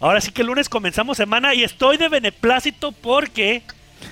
[0.00, 3.62] Ahora sí que el lunes comenzamos semana y estoy de beneplácito porque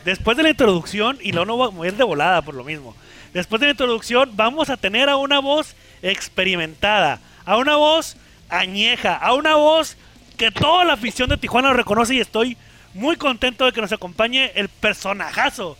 [0.04, 2.94] después de la introducción, y luego no voy a mover de volada por lo mismo,
[3.34, 8.16] después de la introducción vamos a tener a una voz experimentada, a una voz
[8.48, 9.96] añeja, a una voz
[10.36, 12.56] que toda la afición de Tijuana lo reconoce y estoy
[12.94, 15.76] muy contento de que nos acompañe el personajazo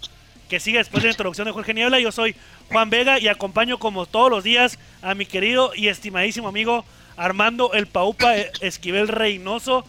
[0.48, 2.00] que sigue después de la introducción de Jorge Niebla.
[2.00, 2.34] Yo soy
[2.70, 6.84] Juan Vega y acompaño como todos los días a mi querido y estimadísimo amigo
[7.16, 9.84] Armando el Paupa Esquivel Reynoso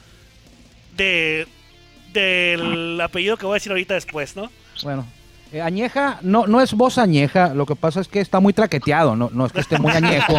[0.95, 1.47] de
[2.13, 4.51] del apellido que voy a decir ahorita después, ¿no?
[4.83, 5.05] Bueno,
[5.51, 9.15] eh, añeja, no, no es voz añeja, lo que pasa es que está muy traqueteado,
[9.15, 10.35] no, no es que esté muy añejo,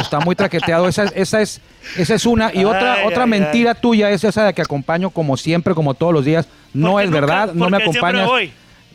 [0.00, 1.60] está muy traqueteado, esa, esa, es,
[1.98, 2.50] esa es una.
[2.54, 5.92] Y otra, Ay, otra ay, mentira tuya es esa de que acompaño como siempre, como
[5.94, 6.48] todos los días.
[6.72, 8.26] No Porque es nunca- verdad, no me acompañas.
[8.26, 8.52] voy.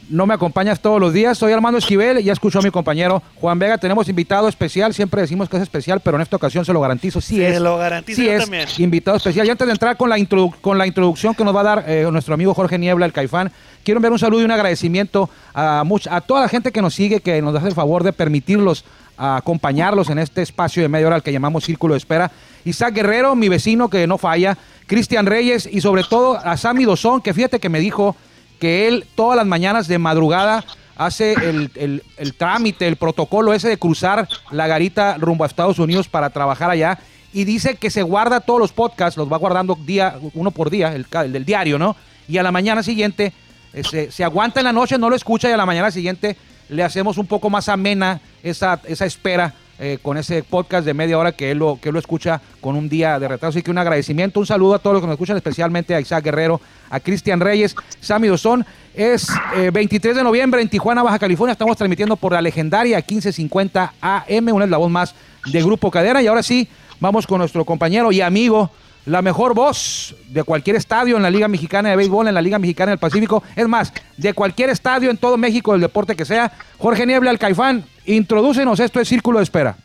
[0.09, 3.59] No me acompañas todos los días, soy Armando Esquivel, ya escuchó a mi compañero Juan
[3.59, 6.80] Vega, tenemos invitado especial, siempre decimos que es especial, pero en esta ocasión se lo
[6.80, 7.59] garantizo, sí Se es.
[7.61, 8.67] lo garantizo sí yo es también.
[8.77, 9.45] invitado especial.
[9.45, 10.16] Y antes de entrar con la,
[10.61, 13.52] con la introducción que nos va a dar eh, nuestro amigo Jorge Niebla, el Caifán,
[13.83, 16.94] quiero enviar un saludo y un agradecimiento a, much- a toda la gente que nos
[16.95, 18.85] sigue, que nos hace el favor de permitirlos
[19.17, 22.31] a acompañarlos en este espacio de media hora al que llamamos Círculo de Espera.
[22.63, 27.22] Isaac Guerrero, mi vecino que no falla, Cristian Reyes y sobre todo a Sammy Dosón,
[27.22, 28.16] que fíjate que me dijo
[28.59, 30.63] que él todas las mañanas de madrugada
[30.95, 31.72] hace el,
[32.17, 36.69] el- trámite, el protocolo ese de cruzar la garita rumbo a Estados Unidos para trabajar
[36.72, 36.97] allá.
[37.33, 40.94] Y dice que se guarda todos los podcasts, los va guardando día, uno por día,
[40.95, 41.95] el del diario, ¿no?
[42.28, 43.31] Y a la mañana siguiente
[43.73, 46.35] eh, se, se aguanta en la noche, no lo escucha y a la mañana siguiente
[46.69, 51.20] le hacemos un poco más amena esa, esa espera eh, con ese podcast de media
[51.20, 53.58] hora que él, lo, que lo escucha con un día de retraso.
[53.58, 56.23] Así que un agradecimiento, un saludo a todos los que nos escuchan, especialmente a Isaac
[56.23, 58.66] Guerrero, a Cristian Reyes, Sammy Dosón.
[58.95, 61.52] Es eh, 23 de noviembre en Tijuana, Baja California.
[61.52, 65.14] Estamos transmitiendo por la legendaria 1550 AM, una es la voz más
[65.45, 66.23] de Grupo Cadena.
[66.23, 66.67] Y ahora sí,
[67.00, 68.72] vamos con nuestro compañero y amigo,
[69.06, 72.58] la mejor voz de cualquier estadio en la Liga Mexicana de Béisbol, en la Liga
[72.58, 73.44] Mexicana del Pacífico.
[73.56, 76.51] Es más, de cualquier estadio en todo México, del deporte que sea.
[76.80, 78.79] Jorge Niebla, el Caifán, introdúcenos.
[78.79, 79.78] Esto es Círculo de Espera.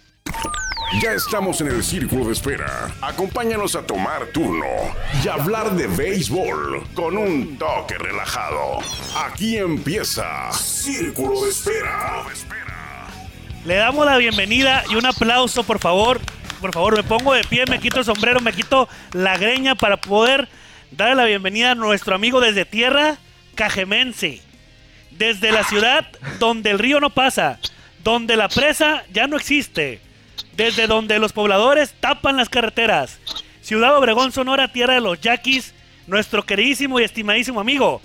[1.01, 2.93] Ya estamos en el círculo de espera.
[3.01, 4.67] Acompáñanos a tomar turno
[5.25, 8.79] y hablar de béisbol con un toque relajado.
[9.17, 12.25] Aquí empieza Círculo de Espera.
[13.65, 16.21] Le damos la bienvenida y un aplauso, por favor.
[16.61, 19.97] Por favor, me pongo de pie, me quito el sombrero, me quito la greña para
[19.97, 20.47] poder
[20.91, 23.17] darle la bienvenida a nuestro amigo desde tierra
[23.55, 24.43] cajemense.
[25.11, 26.07] Desde la ciudad
[26.39, 27.59] donde el río no pasa,
[28.05, 30.01] donde la presa ya no existe,
[30.57, 33.19] desde donde los pobladores tapan las carreteras.
[33.61, 35.73] Ciudad Obregón, Sonora, tierra de los yaquis,
[36.07, 38.01] nuestro queridísimo y estimadísimo amigo,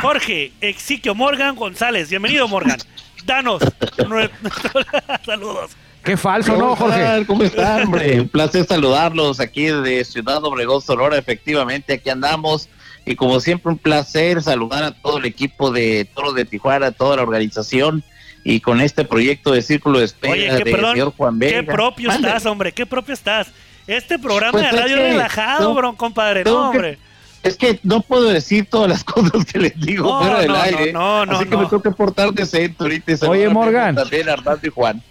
[0.00, 2.08] Jorge Exiquio Morgan González.
[2.10, 2.78] Bienvenido, Morgan.
[3.24, 3.62] Danos
[3.98, 4.30] nue-
[5.26, 5.72] saludos.
[6.04, 7.26] Qué falso, ¿no, ¿Cómo Jorge?
[7.26, 8.20] ¿Cómo están, hombre?
[8.20, 11.18] Un placer saludarlos aquí de Ciudad Obregón, Sonora.
[11.18, 12.68] Efectivamente, aquí andamos.
[13.04, 17.16] Y como siempre, un placer saludar a todo el equipo de Toro de Tijuana, toda
[17.16, 18.04] la organización.
[18.48, 21.56] Y con este proyecto de Círculo de Espera Oye, de qué perdón, señor Juan Vega.
[21.56, 23.48] qué propio estás, hombre, qué propio estás.
[23.88, 26.98] Este programa Pues de es radio que relajado, no- bro, compadre, no, que- hombre.
[27.42, 30.56] Es que no puedo decir todas las cosas que les digo No, fuera del no,
[30.62, 30.92] aire.
[30.92, 31.58] no, no, así que no.
[31.62, 33.12] me tengo que portar decente ahorita.
[33.12, 33.96] y Oye, Morgan.
[33.96, 35.02] También Armando y Juan.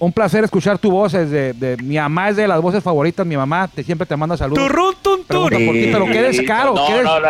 [0.00, 1.14] Un placer escuchar tu voz.
[1.14, 3.24] Es de, de- mi mamá es de las voces favoritas.
[3.26, 4.66] Mi mamá te, siempre te manda saludos.
[4.66, 5.66] Turrún, tun, Pregunta tun.
[5.66, 7.28] por ti, pero qué descaro, No, qué des- no, no.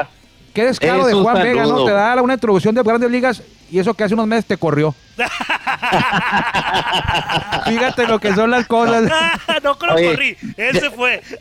[0.55, 1.85] Qué descaro Es de Juan Vega, ¿no?
[1.85, 4.95] Te da una introducción de grandes ligas y eso que hace unos meses te corrió.
[7.67, 9.05] Fíjate lo que son las cosas.
[9.63, 11.21] no que lo Oye, corrí, él ya- fue.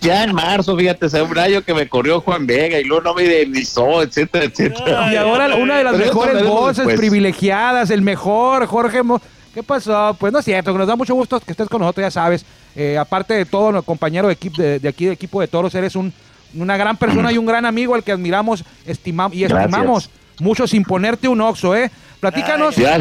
[0.00, 3.14] Ya en marzo, fíjate, se un año que me corrió Juan Vega y luego no
[3.14, 5.04] me indemnizó, etcétera, etcétera.
[5.06, 6.96] Ay, Y ahora ay, una de las Pero mejores voces después.
[6.96, 9.02] privilegiadas, el mejor, Jorge.
[9.02, 9.20] Mo-
[9.54, 10.14] ¿Qué pasó?
[10.18, 12.44] Pues no es cierto, que nos da mucho gusto que estés con nosotros, ya sabes.
[12.76, 15.96] Eh, aparte de todo, compañero de, equipo, de, de aquí de equipo de toros, eres
[15.96, 16.12] un,
[16.54, 19.64] una gran persona y un gran amigo al que admiramos estimamos y Gracias.
[19.64, 21.90] estimamos mucho sin ponerte un oxo, ¿eh?
[22.20, 22.98] Platícanos, Ya,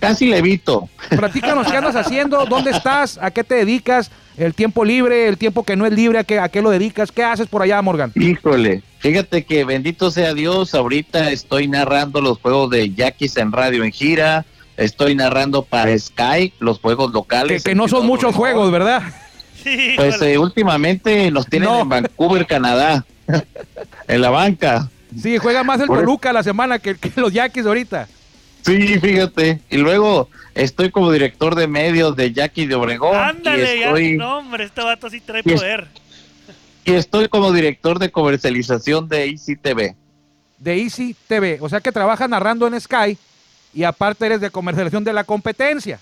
[0.00, 0.88] casi le evito.
[1.10, 5.64] platícanos qué andas haciendo, dónde estás, a qué te dedicas, el tiempo libre, el tiempo
[5.64, 8.12] que no es libre, a qué, a qué lo dedicas, qué haces por allá, Morgan.
[8.16, 13.84] Híjole, fíjate que bendito sea Dios, ahorita estoy narrando los juegos de Yaquis en radio
[13.84, 14.44] en gira,
[14.76, 17.62] estoy narrando para Sky los juegos Que, locales.
[17.64, 19.02] que en no son muchos juegos, ¿verdad?
[19.76, 21.80] Sí, Pues eh, últimamente nos tienen No.
[21.80, 23.04] en Vancouver, Canadá,
[24.08, 24.88] en la banca.
[25.20, 28.08] Sí, juega más el Por- Toluca la semana que, que los Yaquis ahorita.
[28.62, 29.60] Sí, fíjate.
[29.70, 33.16] Y luego estoy como director de medios de Jackie de Obregón.
[33.16, 33.86] Ándale, y ya.
[33.86, 35.86] estoy, No, hombre, este vato sí trae y es- poder.
[36.84, 39.94] y estoy como director de comercialización de ICTV.
[40.58, 41.58] de Easy TV.
[41.60, 43.18] O sea que trabajas narrando en Sky
[43.74, 46.00] y aparte eres de comercialización de la competencia.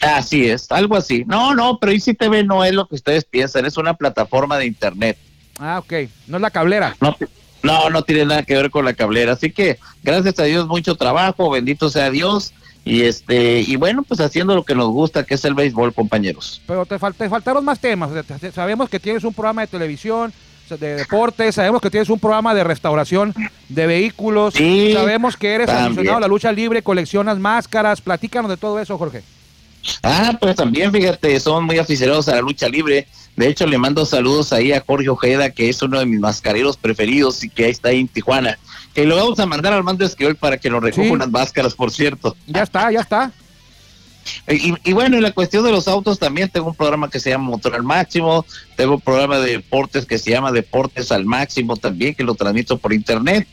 [0.00, 1.24] Así es, algo así.
[1.26, 5.18] No, no, pero ICTV no es lo que ustedes piensan, es una plataforma de internet.
[5.58, 5.92] Ah, ok.
[6.26, 6.96] No es la cablera.
[7.00, 7.16] No,
[7.62, 9.32] no, no tiene nada que ver con la cablera.
[9.34, 12.54] Así que, gracias a Dios, mucho trabajo, bendito sea Dios.
[12.82, 16.62] Y este, y bueno, pues haciendo lo que nos gusta, que es el béisbol, compañeros.
[16.66, 18.10] Pero te, fal- te faltaron más temas.
[18.54, 20.32] Sabemos que tienes un programa de televisión,
[20.70, 23.34] de deportes, sabemos que tienes un programa de restauración
[23.68, 25.86] de vehículos, Sí, sabemos que eres también.
[25.88, 29.22] aficionado a la lucha libre, coleccionas máscaras, platícanos de todo eso, Jorge.
[30.02, 33.06] Ah, pues también, fíjate, son muy aficionados a la lucha libre.
[33.36, 36.76] De hecho, le mando saludos ahí a Jorge Ojeda, que es uno de mis mascareros
[36.76, 38.58] preferidos y que ahí está ahí en Tijuana.
[38.94, 41.10] Que lo vamos a mandar al mando Esquivel para que nos recoja Sí.
[41.10, 42.36] unas máscaras, por cierto.
[42.46, 43.32] Ya está, ya está.
[44.48, 47.30] Y, y bueno, en la cuestión de los autos también tengo un programa que se
[47.30, 48.44] llama Motor al Máximo,
[48.76, 52.78] tengo un programa de deportes que se llama Deportes al Máximo también, que lo transmito
[52.78, 53.46] por internet.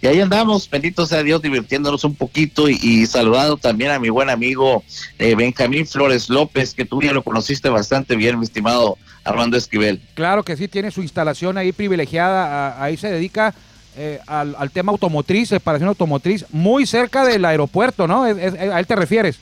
[0.00, 4.30] Y ahí andamos, bendito sea Dios, divirtiéndonos un poquito y, saludando también a mi buen
[4.30, 4.82] amigo
[5.18, 10.00] eh, Benjamín Flores López, que tú ya lo conociste bastante bien, mi estimado Armando Esquivel.
[10.14, 13.54] Claro que sí, tiene su instalación ahí privilegiada, a- ahí se dedica
[13.96, 18.24] eh, al, tema automotriz, separación automotriz, muy cerca del aeropuerto, ¿no?
[18.24, 19.38] A él te refieres.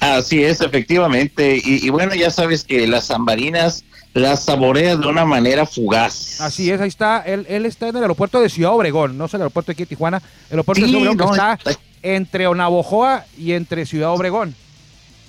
[0.00, 1.56] Así es, efectivamente.
[1.62, 6.40] Y, y bueno, ya sabes que las zambarinas las saboreas de una manera fugaz.
[6.40, 9.34] Así es, ahí está, él, él está en el aeropuerto de Ciudad Obregón, no es
[9.34, 10.16] el aeropuerto de aquí de Tijuana,
[10.48, 14.54] el aeropuerto de Ciudad Obregón no, está está- entre Navojoa y entre Ciudad Obregón.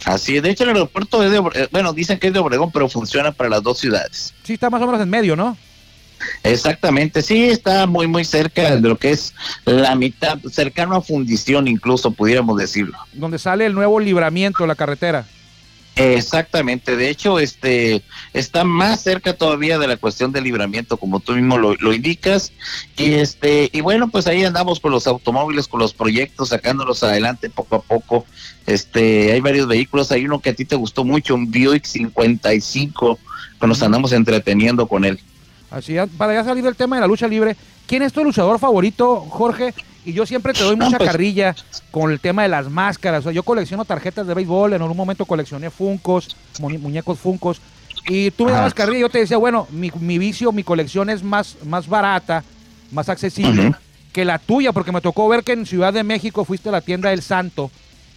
[0.05, 0.41] Así es.
[0.41, 3.31] De hecho, el aeropuerto es de, eh, bueno, dicen que es de Obregón, pero funciona
[3.31, 4.33] para las dos ciudades.
[4.43, 5.55] Sí, está más o menos en medio, ¿no?
[6.43, 9.33] Exactamente, sí, está muy, muy cerca de lo que es
[9.65, 12.97] la mitad, cercano a fundición incluso, pudiéramos decirlo.
[13.13, 15.25] Donde sale el nuevo libramiento, la carretera.
[15.97, 18.01] Exactamente, de hecho, este
[18.33, 22.53] está más cerca todavía de la cuestión del libramiento, como tú mismo lo, lo indicas,
[22.97, 27.49] y este, y bueno, pues ahí andamos con los automóviles, con los proyectos, sacándolos adelante
[27.49, 28.25] poco a poco.
[28.67, 33.19] Este, hay varios vehículos, hay uno que a ti te gustó mucho, un Buick 55,
[33.59, 35.19] que nos andamos entreteniendo con él.
[35.71, 37.55] Así, para ya salir del tema de la lucha libre,
[37.87, 39.73] ¿quién es tu luchador favorito, Jorge?
[40.05, 41.55] Y yo siempre te doy mucha pues- carrilla
[41.91, 43.21] con el tema de las máscaras.
[43.21, 47.61] O sea, yo colecciono tarjetas de béisbol, en algún momento coleccioné funcos, mu- muñecos funcos.
[48.07, 51.09] Y tú me dabas carrilla y yo te decía, bueno, mi, mi vicio, mi colección
[51.09, 52.43] es más, más barata,
[52.91, 53.73] más accesible
[54.11, 56.81] que la tuya, porque me tocó ver que en Ciudad de México fuiste a la
[56.81, 57.69] tienda del Santo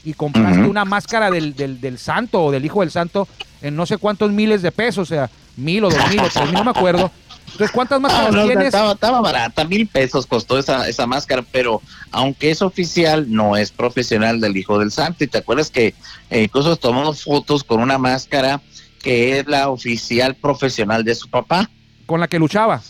[0.04, 3.28] y compraste una máscara del, del, del Santo o del Hijo del Santo
[3.62, 6.46] en no sé cuántos miles de pesos, o sea, mil o dos mil o tres
[6.46, 7.10] mil, no me acuerdo.
[7.46, 8.67] Entonces, ¿cuántas No, máscaras no, tienes?
[8.67, 11.81] estaba, estaba barata, mil pesos costó esa, esa máscara, pero
[12.11, 15.23] aunque es oficial, no es profesional del Hijo del Santo.
[15.23, 15.94] Y te acuerdas que
[16.31, 18.61] eh, incluso tomamos fotos con una máscara
[19.00, 21.70] que es la oficial profesional de su papá,
[22.06, 22.82] Con la que luchaba.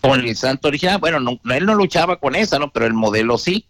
[0.00, 0.98] con el Santo original.
[0.98, 2.70] Bueno, no, él no luchaba con esa, ¿no?
[2.72, 3.66] Pero el modelo sí.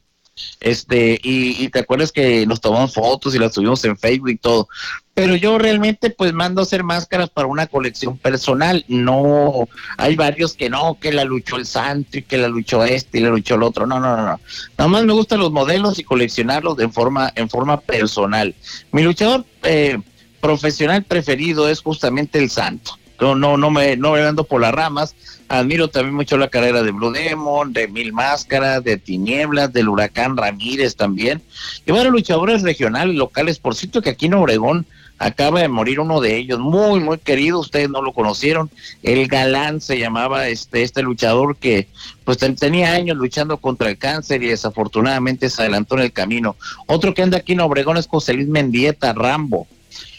[0.61, 4.69] Este, y, te acuerdas que nos tomamos fotos y las subimos en Facebook y todo.
[5.15, 8.85] Pero yo realmente pues mando a hacer máscaras para una colección personal.
[8.89, 9.67] No,
[9.97, 13.23] hay varios que no, que la luchó el santo y que la luchó este y
[13.23, 13.87] la luchó el otro.
[13.87, 14.41] No, no, no, no.
[14.77, 18.55] Nada más me gustan los modelos y coleccionarlos de forma, en forma personal.
[18.93, 19.99] Mi luchador eh,
[20.41, 22.99] profesional preferido es justamente el santo.
[23.19, 25.15] No, no, no me, no me ando por las ramas.
[25.49, 30.37] Admiro también mucho la carrera de Blue Demon, de Mil Máscaras, de Tinieblas, del Huracán
[30.37, 31.41] Ramírez también.
[31.87, 33.59] Y bueno, luchadores regionales, locales.
[33.59, 34.87] Por cierto que aquí en Obregón
[35.19, 37.61] acaba de morir uno de ellos, muy, muy querido.
[37.61, 38.71] Ustedes no lo conocieron.
[39.03, 41.87] El Galán se llamaba este, este luchador que
[42.25, 46.57] pues ten- tenía años luchando contra el cáncer y desafortunadamente se adelantó en el camino.
[46.87, 49.69] Otro que anda aquí en Obregón es José Luis Mendieta, Rambo.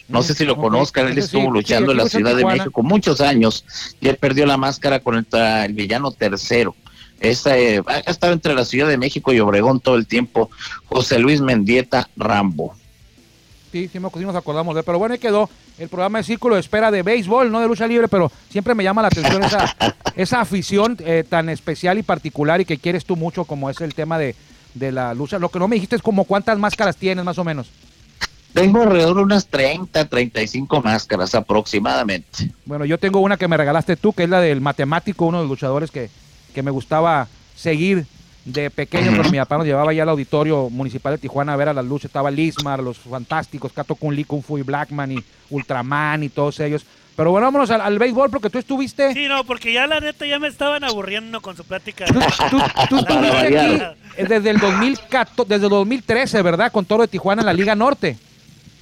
[0.08, 2.46] No sé si lo conozcan, él estuvo luchando en la Ciudad de.
[2.46, 3.66] México muchos años
[4.00, 6.76] y él perdió la máscara contra el villano tercero.
[7.20, 10.50] Esta, eh, ha estado entre la Ciudad de México y Obregón todo el tiempo.
[10.86, 12.76] José Luis Mendieta Rambo.
[13.72, 14.86] Sí, sí nos acordamos de él.
[14.86, 17.86] Pero bueno, ahí quedó el programa de Círculo de Espera de béisbol, no de lucha
[17.86, 19.76] libre, pero siempre me llama la atención esa,
[20.16, 23.94] esa afición eh, tan especial y particular y que quieres tú mucho como es el
[23.94, 24.36] tema de,
[24.74, 25.40] de la lucha.
[25.40, 27.70] Lo que no me dijiste es como cuántas máscaras tienes más o menos.
[28.62, 32.52] Tengo alrededor de unas 30, 35 máscaras aproximadamente.
[32.66, 35.44] Bueno, yo tengo una que me regalaste tú, que es la del matemático, uno de
[35.44, 36.10] los luchadores que,
[36.54, 38.06] que me gustaba seguir
[38.46, 41.70] de pequeño, pero mi papá nos llevaba ya al auditorio municipal de Tijuana a ver
[41.70, 42.06] a las luchas.
[42.06, 46.60] Estaba Lismar, los fantásticos, Kato Kun Lee, Kung Fu y Blackman y Ultraman y todos
[46.62, 46.86] ellos.
[47.16, 49.12] Pero bueno, vámonos al, al béisbol porque tú estuviste...
[49.14, 52.06] Sí, no, porque ya la neta ya me estaban aburriendo con su plática.
[52.06, 52.14] Tú,
[52.50, 52.58] tú-
[52.90, 53.82] tú estuviste aquí
[54.30, 56.72] desde el 2014, desde el 2013, ¿verdad?
[56.72, 58.18] Con Toro de Tijuana en la Liga Norte.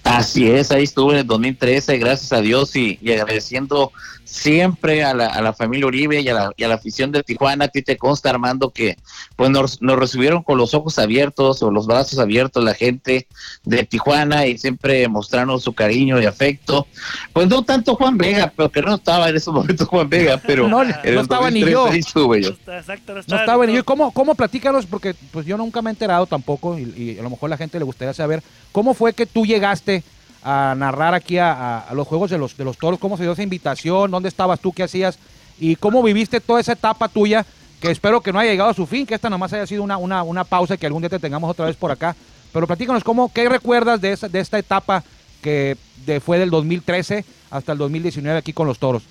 [0.05, 3.91] Así es, ahí estuve en el 2013, gracias a Dios y, y agradeciendo
[4.25, 7.23] siempre a la, a la familia Uribe y a la, y a la afición de
[7.23, 7.65] Tijuana.
[7.65, 8.97] A ti te consta, Armando, que
[9.35, 13.27] pues nos, nos recibieron con los ojos abiertos o los brazos abiertos la gente
[13.63, 16.87] de Tijuana y siempre mostraron su cariño y afecto.
[17.31, 20.67] Pues no tanto Juan Vega, pero que no estaba en ese momento Juan Vega, pero
[20.67, 20.89] No, no
[21.21, 21.87] estaba ni 2013 yo.
[21.95, 22.39] estuve
[22.77, 23.85] exacto, no estaba ni no- yo.
[23.85, 24.85] ¿Cómo, ¿Cómo platícanos?
[24.85, 27.77] Porque pues yo nunca me he enterado tampoco y, y a lo mejor la gente
[27.77, 28.41] le gustaría saber
[28.71, 30.03] cómo fue que tú llegaste
[30.47, 33.41] a narrar aquí a, los juegos de los, de los toros, cómo se dio esa
[33.41, 35.17] invitación, dónde estabas tú, qué hacías
[35.59, 37.43] y cómo viviste toda esa etapa tuya
[37.81, 39.97] que espero que no haya llegado a su fin, que esta nomás haya sido una,
[39.97, 42.15] una, una pausa y que algún día te tengamos otra vez por acá.
[42.53, 45.03] Pero platícanos cómo, qué recuerdas de, esa, de esta etapa
[45.41, 49.03] que de- fue del 2013 hasta el 2019 aquí con los toros.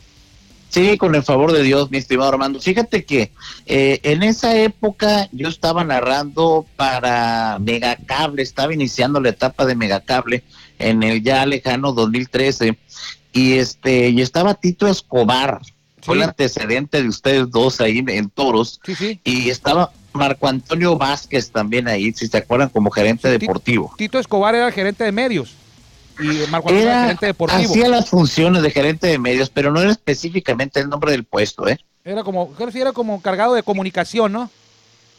[0.70, 2.60] Sí, con el favor de Dios, mi estimado Armando.
[2.60, 3.30] Fíjate que
[3.66, 10.42] eh, en esa época yo estaba narrando para Megacable, estaba iniciando la etapa de Megacable
[10.88, 12.78] en el ya lejano 2013
[13.32, 15.60] y este y estaba Tito Escobar,
[16.02, 19.20] fue el antecedente de ustedes dos ahí en, en Toros Sí, sí.
[19.24, 23.92] y estaba Marco Antonio Vázquez también ahí, si se acuerdan, como gerente deportivo.
[23.96, 25.54] Tito Escobar era el gerente de medios
[26.20, 27.72] y Marco Antonio era gerente deportivo.
[27.72, 31.66] hacía las funciones de gerente de medios, pero no era específicamente el nombre del puesto,
[31.68, 31.78] ¿eh?
[32.04, 34.50] Era como, creo que era como cargado de comunicación, ¿no?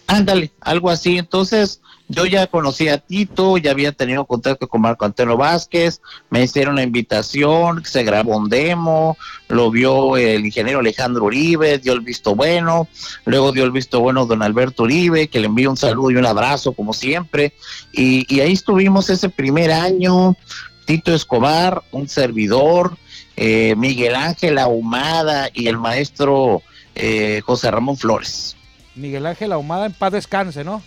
[0.07, 1.17] Ándale, algo así.
[1.17, 6.43] Entonces, yo ya conocía a Tito, ya había tenido contacto con Marco Antonio Vázquez, me
[6.43, 12.01] hicieron la invitación, se grabó un demo, lo vio el ingeniero Alejandro Uribe, dio el
[12.01, 12.87] visto bueno,
[13.25, 16.27] luego dio el visto bueno don Alberto Uribe, que le envío un saludo y un
[16.27, 17.53] abrazo como siempre,
[17.91, 20.35] y, y ahí estuvimos ese primer año,
[20.85, 22.97] Tito Escobar, un servidor,
[23.35, 26.61] eh, Miguel Ángel Ahumada y el maestro
[26.93, 28.55] eh, José Ramón Flores.
[28.95, 30.81] Miguel Ángel Ahumada en paz descanse, ¿no?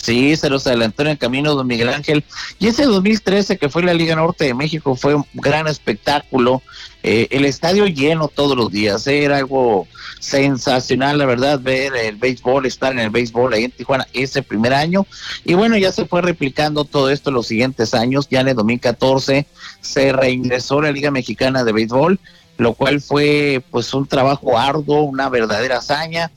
[0.00, 2.24] Sí, se los adelantó en el camino don Miguel Ángel.
[2.60, 6.62] Y ese 2013 que fue la Liga Norte de México fue un gran espectáculo.
[7.02, 9.06] Eh, el estadio lleno todos los días.
[9.08, 9.88] eh, Era algo
[10.20, 14.72] sensacional, la verdad, ver el béisbol, estar en el béisbol ahí en Tijuana ese primer
[14.72, 15.04] año.
[15.44, 18.28] Y bueno, ya se fue replicando todo esto los siguientes años.
[18.30, 19.46] Ya en el 2014
[19.80, 22.20] se reingresó la Liga Mexicana de Béisbol,
[22.56, 26.30] lo cual fue pues un trabajo arduo, una verdadera hazaña.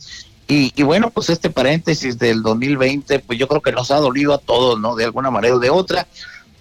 [0.52, 4.34] Y, y bueno, pues este paréntesis del 2020, pues yo creo que nos ha dolido
[4.34, 4.96] a todos, ¿no?
[4.96, 6.08] De alguna manera o de otra,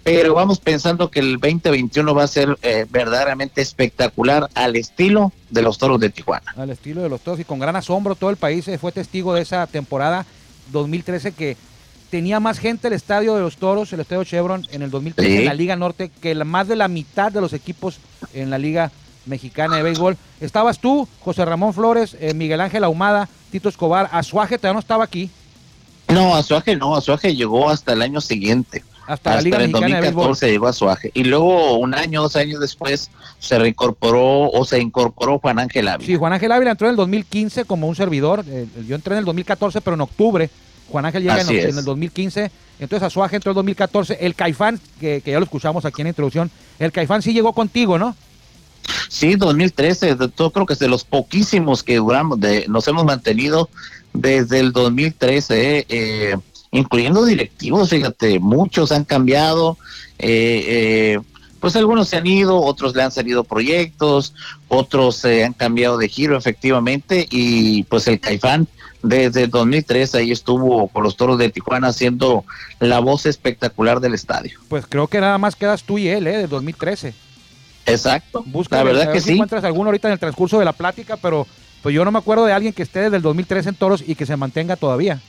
[0.03, 5.61] pero vamos pensando que el 2021 va a ser eh, verdaderamente espectacular al estilo de
[5.61, 6.53] los toros de Tijuana.
[6.55, 9.33] Al estilo de los toros y con gran asombro todo el país eh, fue testigo
[9.33, 10.25] de esa temporada
[10.71, 11.57] 2013 que
[12.09, 15.37] tenía más gente el estadio de los toros, el estadio Chevron en el 2013 Sí.
[15.39, 17.99] en la Liga Norte que la, más de la mitad de los equipos
[18.33, 18.91] en la Liga
[19.25, 20.17] Mexicana de Béisbol.
[20.39, 25.03] Estabas tú, José Ramón Flores, eh, Miguel Ángel Ahumada, Tito Escobar, Azuaje todavía no estaba
[25.03, 25.29] aquí,
[26.09, 28.83] No, Azuaje no, Azuaje llegó hasta el año siguiente.
[29.07, 30.27] hasta, la hasta Liga el Mexicana de Béisbol.
[30.29, 31.11] 2014 llegó Azuaje.
[31.13, 36.07] Y luego, un año, dos años después, se reincorporó o se incorporó Juan Ángel Ávila.
[36.07, 38.43] Sí, Juan Ángel Ávila entró en el 2015 como un servidor.
[38.47, 40.49] eh, yo entré en el 2014, pero en octubre.
[40.89, 42.51] Juan Ángel llega en, el 2015.
[42.79, 44.17] Entonces Azuaje entró en el 2014.
[44.19, 47.53] El Caifán, que, que ya lo escuchamos aquí en la introducción, el Caifán sí llegó
[47.53, 48.15] contigo, ¿no?
[49.09, 53.05] Sí, 2013, de- yo creo que es de los poquísimos que duramos, de, nos hemos
[53.05, 53.69] mantenido
[54.13, 56.35] desde el 2013, eh, eh,
[56.71, 59.77] incluyendo directivos, fíjate, muchos han cambiado,
[60.19, 61.19] eh, eh,
[61.59, 64.33] pues algunos se han ido, otros le han salido proyectos,
[64.67, 68.67] otros se han cambiado de giro efectivamente y pues el Caifán
[69.03, 72.45] desde el 2013 ahí estuvo con los Toros de Tijuana haciendo
[72.79, 74.59] la voz espectacular del estadio.
[74.69, 76.37] Pues creo que nada más quedas tú y él, ¿eh?
[76.37, 77.13] Del 2013.
[77.85, 79.33] Exacto, Busca la a verdad ver que si sí.
[79.33, 81.47] encuentras alguno ahorita en el transcurso de la plática, pero
[81.81, 84.15] pues yo no me acuerdo de alguien que esté desde el 2013 en Toros y
[84.15, 85.19] que se mantenga todavía.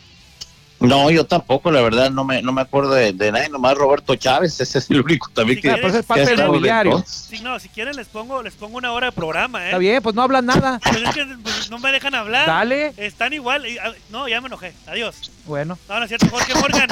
[0.88, 4.14] No, yo tampoco, la verdad, no me, no me acuerdo de, de nadie, nomás Roberto
[4.16, 7.04] Chávez, ese es el único también que, pero ese es que parte ha del dentro.
[7.06, 9.66] Sí, no, si quieren les pongo, les pongo una hora de programa, ¿eh?
[9.66, 10.80] Está bien, pues no hablas nada.
[10.82, 12.46] Pues es que pues, no me dejan hablar.
[12.46, 12.92] Dale.
[12.96, 13.66] Están igual.
[13.66, 14.72] y, ah, no, ya me enojé.
[14.86, 15.30] Adiós.
[15.46, 16.88] Bueno, No, no es cierto, Jorge Morgan.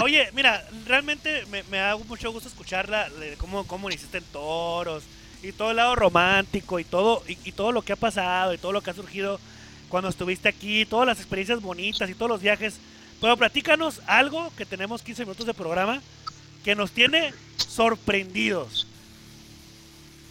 [0.00, 5.04] Oye, mira, realmente me, me da mucho gusto escucharla, de cómo, cómo iniciaste en toros,
[5.42, 8.58] y todo el lado romántico, y todo, y, y todo lo que ha pasado, y
[8.58, 9.40] todo lo que ha surgido
[9.88, 12.76] cuando estuviste aquí, todas las experiencias bonitas y todos los viajes.
[13.22, 16.02] Pero platícanos algo que tenemos 15 minutos de programa
[16.64, 18.86] que nos tiene sorprendidos.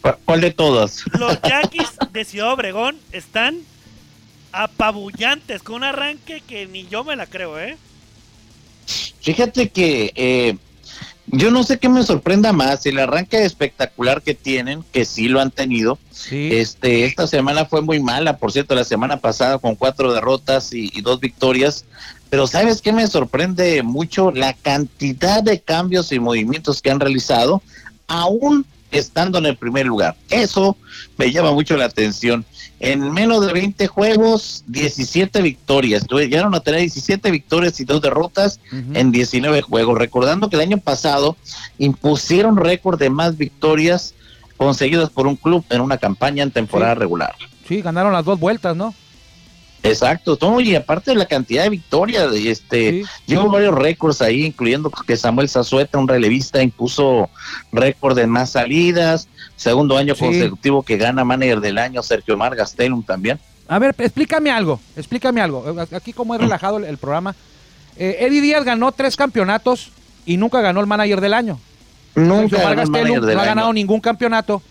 [0.01, 1.03] ¿Cu- ¿Cuál de todas?
[1.17, 3.60] Los Yaquis de Ciudad Obregón están
[4.51, 7.77] apabullantes con un arranque que ni yo me la creo, ¿eh?
[9.21, 10.57] Fíjate que eh,
[11.27, 15.39] yo no sé qué me sorprenda más, el arranque espectacular que tienen, que sí lo
[15.39, 15.98] han tenido.
[16.12, 16.50] sí.
[16.51, 20.89] Este, esta semana fue muy mala, por cierto, la semana pasada con cuatro derrotas y,
[20.93, 21.86] y dos victorias.
[22.32, 24.32] Pero ¿sabes qué me sorprende mucho?
[24.32, 27.62] La cantidad de cambios y movimientos que han realizado
[28.08, 30.16] aún estando en el primer lugar.
[30.30, 30.78] Eso
[31.18, 32.46] me llama mucho la atención.
[32.80, 36.06] En menos de 20 juegos, 17 victorias.
[36.10, 39.98] Llegaron a tener 17 victorias y dos derrotas en 19 juegos.
[39.98, 41.36] Recordando que el año pasado
[41.80, 44.14] impusieron récord de más victorias
[44.56, 47.36] conseguidas por un club en una campaña en temporada regular.
[47.68, 48.96] Sí, ganaron las dos vueltas, ¿no?
[49.84, 55.18] Exacto, y aparte de la cantidad de victorias, este, llevo varios récords ahí, incluyendo que
[55.18, 57.30] Samuel Zazueta, un relevista, impuso
[57.72, 63.04] récord de más salidas, segundo año consecutivo que gana manager del año, Sergio Mar Gastelum
[63.04, 63.40] también.
[63.68, 67.36] A ver, explícame algo, explícame algo, aquí como es relajado el, programa.
[67.98, 69.92] Eh, Eddie Díaz ganó tres campeonatos
[70.28, 71.60] y nunca ganó el manager del año.
[72.14, 74.62] Nunca ganó Gastelum no ha ganado ningún campeonato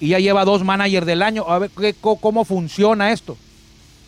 [0.00, 1.44] y ya lleva dos managers del año.
[1.48, 1.70] A ver,
[2.00, 3.36] ¿cómo funciona esto?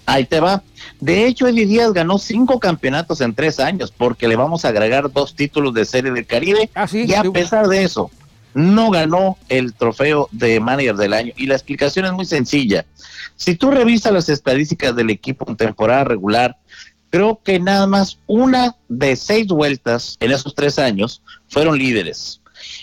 [0.08, 0.62] Ahí te va.
[1.00, 5.12] De hecho, Eddie Díaz ganó cinco campeonatos en tres años porque le vamos a agregar
[5.12, 6.70] dos títulos de Serie del Caribe.
[6.74, 8.10] Ah, y a pesar de eso,
[8.54, 11.34] no ganó el trofeo de manager del año.
[11.36, 12.86] Y la explicación es muy sencilla.
[13.36, 16.56] Si tú revisas las estadísticas del equipo en temporada regular,
[17.10, 22.40] creo que nada más una de seis vueltas en esos tres años fueron líderes.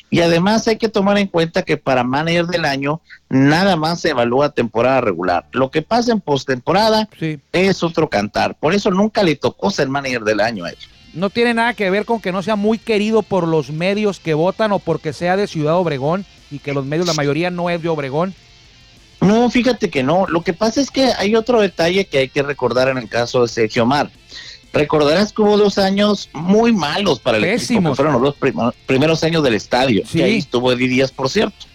[0.09, 4.09] Y además hay que tomar en cuenta que para manager del año nada más se
[4.09, 5.45] evalúa temporada regular.
[5.51, 7.09] Lo que pasa en postemporada
[7.51, 8.55] es otro cantar.
[8.55, 10.77] Por eso nunca le tocó ser manager del año a él.
[11.13, 14.33] No tiene nada que ver con que no sea muy querido por los medios que
[14.33, 17.81] votan o porque sea de Ciudad Obregón y que los medios, la mayoría no es
[17.81, 18.35] de Obregón.
[19.21, 20.27] No, fíjate que no.
[20.27, 23.41] Lo que pasa es que hay otro detalle que hay que recordar en el caso
[23.41, 24.11] de Sergio Mar.
[24.75, 28.35] Recordarás que hubo dos años muy malos para el equipo, que fueron los dos
[28.85, 30.03] primeros años del estadio.
[30.05, 30.21] Sí.
[30.21, 31.65] ahí estuvo Eddie Díaz, por cierto.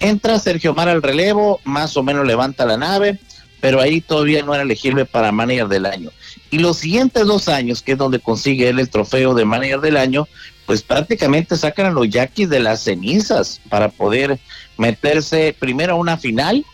[0.00, 3.18] Entra Sergio Mar al relevo, más o menos levanta la nave,
[3.60, 6.10] pero ahí todavía no era elegible para manager del año.
[6.50, 9.98] Y los siguientes dos años, que es donde consigue él el trofeo de manager del
[9.98, 10.26] año,
[10.64, 14.38] pues prácticamente sacan a los Yaquis de las cenizas para poder
[14.78, 16.64] meterse primero a una final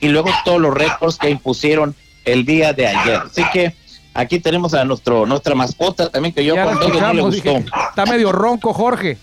[0.00, 3.16] y luego todos los récords que impusieron el día de ayer.
[3.16, 3.81] Así que
[4.14, 7.56] Aquí tenemos a nuestro nuestra mascota también que yo cuando no le gustó.
[7.56, 9.18] está medio ronco, Jorge.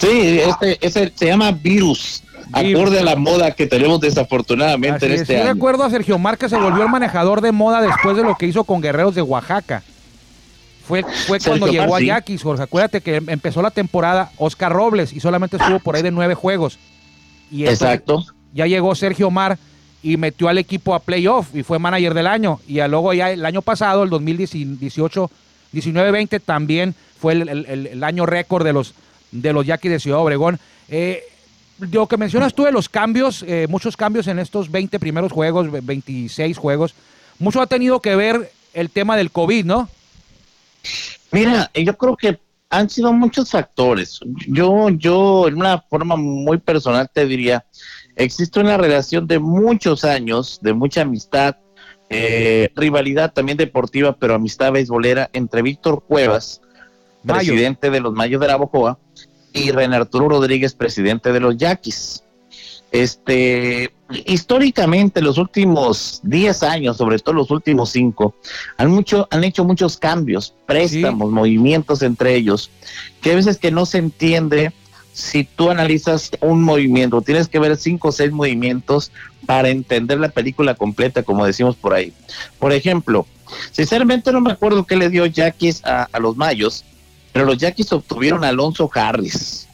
[0.00, 2.22] Sí, este, ese se llama Virus.
[2.52, 5.44] Acorde a la moda que tenemos desafortunadamente en este año.
[5.46, 8.46] Yo recuerdo a Sergio Márquez se volvió el manejador de moda después de lo que
[8.46, 9.82] hizo con Guerreros de Oaxaca.
[10.86, 12.64] Fue, fue cuando llegó a Yaquis, Jorge.
[12.64, 16.78] Acuérdate que empezó la temporada Oscar Robles y solamente estuvo por ahí de nueve juegos.
[17.50, 18.24] Y Exacto.
[18.52, 19.58] Ya llegó Sergio Mar
[20.02, 22.60] y metió al equipo a playoff y fue manager del año.
[22.66, 25.30] Y luego ya el año pasado, el 2018,
[25.72, 28.94] 19-20, también fue el, año récord de los,
[29.30, 30.58] de los Yaquis de Ciudad Obregón.
[30.88, 31.22] Eh,
[31.78, 35.70] lo que mencionas tú de los cambios, eh, muchos cambios en estos 20 primeros juegos,
[35.70, 36.94] 26 juegos,
[37.38, 39.88] mucho ha tenido que ver el tema del COVID, ¿no?
[41.30, 42.38] Mira, yo creo que
[42.70, 44.20] han sido muchos factores.
[44.48, 47.64] Yo, yo, en una forma muy personal te diría,
[48.16, 51.56] existe una relación de muchos años, de mucha amistad,
[52.08, 56.60] eh, rivalidad también deportiva, pero amistad beisbolera entre Víctor Cuevas,
[57.24, 58.98] presidente de los Mayos de la Bojoa,
[59.52, 62.22] y René Arturo Rodríguez, presidente de los Yaquis.
[62.90, 63.94] Este,
[64.26, 68.34] históricamente, los últimos 10 años, sobre todo los últimos 5,
[68.76, 72.70] han, mucho, han hecho muchos cambios, préstamos, movimientos entre ellos,
[73.22, 74.72] que a veces que no se entiende
[75.12, 79.12] si tú analizas un movimiento, tienes que ver cinco o seis movimientos
[79.46, 82.12] para entender la película completa, como decimos por ahí.
[82.58, 83.26] Por ejemplo,
[83.72, 86.84] sinceramente no me acuerdo qué le dio Yaquis a, los Mayos,
[87.32, 89.68] pero los Yaquis obtuvieron a Alonso Harris.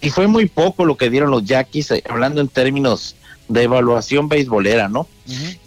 [0.00, 3.15] Y fue muy poco lo que dieron los Yaquis, eh, hablando en términos
[3.48, 5.06] de evaluación beisbolera, ¿no?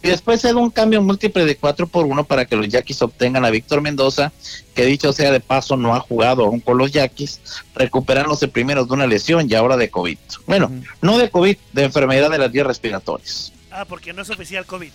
[0.01, 3.01] Y después se da un cambio múltiple de 4 por 1 para que los Yaquis
[3.01, 4.31] obtengan a Víctor Mendoza,
[4.73, 7.41] que dicho sea de paso no ha jugado aún con los Yaquis,
[7.75, 10.17] recuperándose primero de una lesión y ahora de COVID.
[10.45, 13.51] Bueno, no de COVID, de enfermedad de las vías respiratorias.
[13.71, 14.91] Ah, porque no es oficial COVID.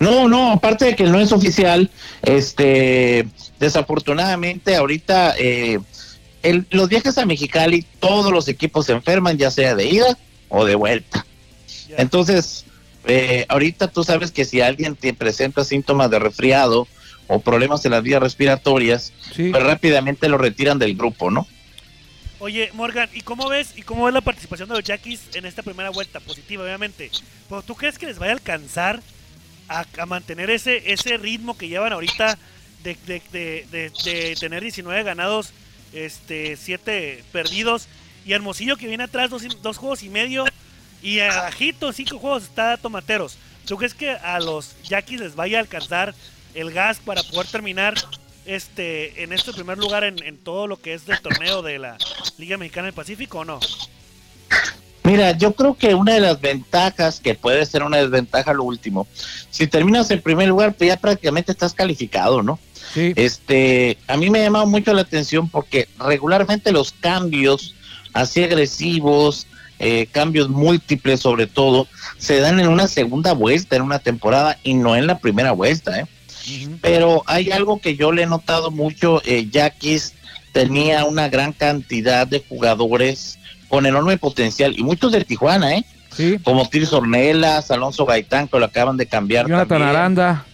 [0.00, 1.90] No, no, aparte de que no es oficial,
[2.22, 3.28] este,
[3.60, 5.78] desafortunadamente ahorita eh,
[6.70, 10.74] los viajes a Mexicali, todos los equipos se enferman, ya sea de ida o de
[10.74, 11.24] vuelta.
[11.96, 12.64] Entonces,
[13.06, 16.86] eh, ahorita tú sabes que si alguien te presenta síntomas de resfriado
[17.26, 21.46] o problemas en las vías respiratorias, pues rápidamente lo retiran del grupo, ¿no?
[22.40, 25.62] Oye, Morgan, ¿y cómo ves y cómo ves la participación de los Jackies en esta
[25.62, 26.20] primera vuelta?
[26.20, 27.10] Positiva, obviamente.
[27.48, 29.02] Pero ¿tú crees que les vaya a alcanzar
[29.68, 32.38] a, mantener ese, ese ritmo que llevan ahorita
[32.84, 32.96] de,
[33.32, 35.52] de, tener 19 ganados,
[35.92, 37.88] este 7 perdidos?
[38.24, 40.44] Y Hermosillo que viene atrás dos, dos juegos y medio
[41.02, 43.36] y bajito, cinco juegos está Tomateros.
[43.66, 46.14] ¿Tú crees que a los Yaquis les vaya a alcanzar
[46.54, 47.94] el gas para poder terminar
[48.46, 51.98] este en este primer lugar en, en todo lo que es del torneo de la
[52.38, 53.60] Liga Mexicana del Pacífico o no?
[55.08, 59.06] Mira, yo creo que una de las ventajas, que puede ser una desventaja lo último,
[59.50, 62.58] si terminas en primer lugar, pues ya prácticamente estás calificado, ¿no?
[62.92, 63.14] Sí.
[63.16, 67.74] Este, a mí me ha llamado mucho la atención porque regularmente los cambios
[68.12, 69.46] así agresivos,
[69.78, 71.86] eh, cambios múltiples sobre todo,
[72.18, 76.00] se dan en una segunda vuelta en una temporada y no en la primera vuelta,
[76.00, 76.06] ¿eh?
[76.80, 79.48] Pero hay algo que yo le he notado mucho, eh,
[80.52, 83.38] tenía una gran cantidad de jugadores
[83.68, 85.84] con enorme potencial y muchos de Tijuana, ¿eh?
[86.10, 86.38] Sí.
[86.42, 89.46] Como Tirs Ornelas, Alonso Gaitán, que lo acaban de cambiar.
[89.46, 89.88] Jonathan también.
[89.90, 90.44] Aranda.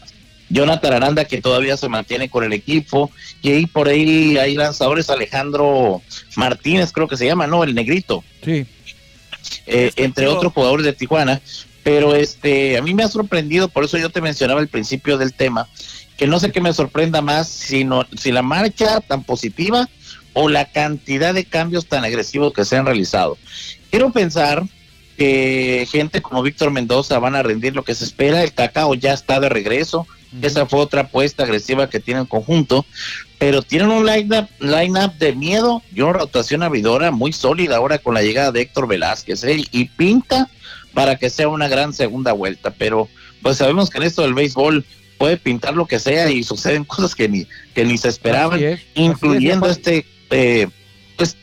[0.51, 3.11] Jonathan Aranda, que todavía se mantiene con el equipo.
[3.41, 6.03] Y ahí por ahí hay lanzadores, Alejandro
[6.37, 7.65] Martínez, creo que se llama, ¿no?
[7.65, 8.23] El negrito.
[8.45, 8.67] Sí.
[9.67, 11.41] Eh, Este, entre otros jugadores de Tijuana.
[11.83, 15.35] Pero este, a mí me ha sorprendido, por eso yo te mencionaba al principio del
[15.35, 15.69] tema,
[16.17, 19.89] que no sé qué me sorprenda más, sino si la marcha tan positiva
[20.33, 23.37] o la cantidad de cambios tan agresivos que se han realizado.
[23.91, 24.65] Quiero pensar
[25.19, 29.13] que gente como Víctor Mendoza van a rendir lo que se espera, el cacao ya
[29.13, 30.07] está de regreso,
[30.43, 32.85] esa fue otra apuesta agresiva que tiene el conjunto,
[33.39, 38.15] pero tienen un line-up line de miedo y una rotación abridora muy sólida ahora con
[38.15, 39.65] la llegada de Héctor Velázquez, ¿eh?
[39.71, 40.49] y pinta
[40.93, 43.09] para que sea una gran segunda vuelta, pero
[43.43, 44.85] pues sabemos que en esto del béisbol
[45.19, 48.81] puede pintar lo que sea y suceden cosas que ni, que ni se esperaban, es,
[48.81, 50.69] es, incluyendo este, eh,
[51.17, 51.37] pues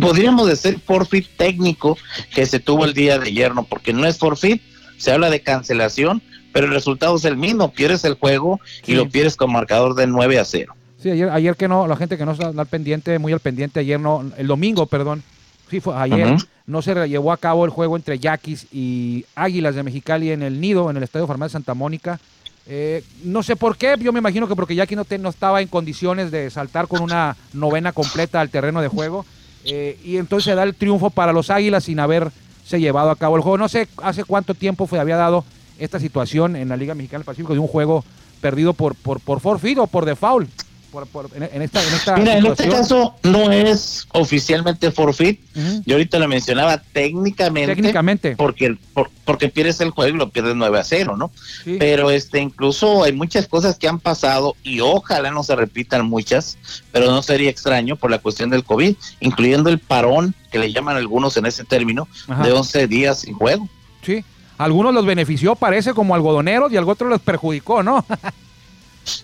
[0.00, 1.98] podríamos decir forfeit técnico
[2.34, 3.64] que se tuvo el día de ayer, ¿no?
[3.64, 4.62] Porque no es forfeit,
[4.96, 8.94] se habla de cancelación, pero el resultado es el mismo, pierdes el juego y Sí.
[8.94, 10.74] lo pierdes con marcador de 9 a 0.
[11.02, 13.80] Sí, ayer, ayer que no, la gente que no está al pendiente, muy al pendiente,
[13.80, 15.22] ayer no, el domingo, perdón,
[15.70, 16.36] sí fue ayer,
[16.66, 20.60] no se llevó a cabo el juego entre Yaquis y Águilas de Mexicali en el
[20.60, 22.20] Nido, en el Estadio Farmacia Santa Mónica.
[22.68, 25.60] Eh, no sé por qué, yo me imagino que porque Yaquis no, te- no estaba
[25.60, 29.26] en condiciones de saltar con una novena completa al terreno de juego.
[29.64, 33.34] eh, y entonces se da el triunfo para los Águilas sin haberse llevado a cabo
[33.36, 33.58] el juego.
[33.58, 35.44] No sé hace cuánto tiempo fue, había dado
[35.78, 38.04] esta situación en la Liga Mexicana del Pacífico de un juego
[38.40, 40.48] perdido por, por, por forfeit o por default.
[40.92, 45.40] Por, por- en, en esta, en esta Mira, en este caso no es oficialmente forfeit,
[45.56, 45.82] Ujú.
[45.86, 48.36] yo ahorita lo mencionaba técnicamente, Técnicamente.
[48.36, 51.30] porque por- porque pierdes el juego y lo pierdes 9 a 0, ¿no?
[51.64, 51.76] Sí.
[51.80, 56.58] Pero este incluso hay muchas cosas que han pasado y ojalá no se repitan muchas,
[56.92, 60.98] pero no sería extraño por la cuestión del COVID, incluyendo el parón que le llaman
[60.98, 62.42] algunos en ese término Ajá.
[62.42, 63.66] de 11 días sin juego.
[64.04, 64.22] Sí.
[64.58, 68.04] Algunos los benefició, parece, como algodoneros, y algo otro los perjudicó, ¿no?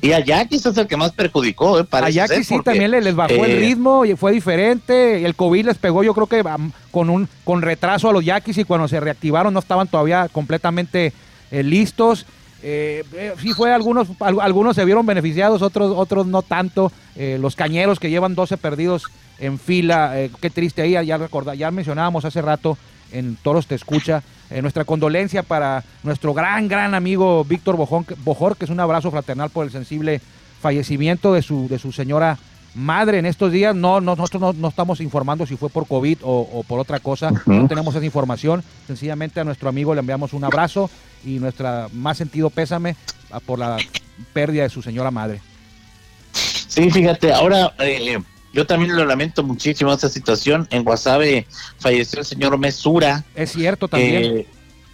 [0.00, 1.86] Y a Yaquis es el que más perjudicó, ¿eh?
[1.90, 5.24] A Yaquis ser, sí porque, también le- les bajó el eh, ritmo y fue diferente.
[5.24, 6.42] El COVID les pegó, yo creo que
[6.90, 11.12] con un con retraso a los Yaquis y cuando se reactivaron no estaban todavía completamente
[11.50, 12.26] eh, listos.
[12.60, 16.90] Eh, eh, sí fue algunos al- algunos se vieron beneficiados, otros otros no tanto.
[17.14, 19.04] Eh, los cañeros que llevan 12 perdidos
[19.38, 22.76] en fila, eh, qué triste ahí, ya recorda, ya mencionábamos hace rato
[23.12, 24.22] en Toros te escucha.
[24.50, 29.10] Eh, nuestra condolencia para nuestro gran, gran amigo Víctor Bojón, Bojor, que es un abrazo
[29.10, 30.20] fraternal por el sensible
[30.60, 32.38] fallecimiento de su, de su señora
[32.74, 33.74] madre en estos días.
[33.74, 37.00] No, no nosotros no, no estamos informando si fue por COVID o, o por otra
[37.00, 37.30] cosa.
[37.46, 38.62] No tenemos esa información.
[38.86, 40.90] Sencillamente a nuestro amigo le enviamos un abrazo
[41.24, 42.96] y nuestra más sentido pésame
[43.44, 43.76] por la
[44.32, 45.40] pérdida de su señora madre.
[46.32, 48.18] Sí, fíjate, ahora eh,
[48.52, 50.66] yo también lo lamento muchísimo esta situación.
[50.70, 51.46] En Guasave
[51.78, 54.22] falleció el señor Mesura, Es cierto también.
[54.22, 54.46] que